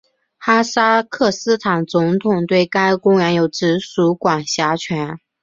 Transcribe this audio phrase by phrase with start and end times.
[0.39, 5.19] 哈萨克斯坦总统对该公园有直属管辖权。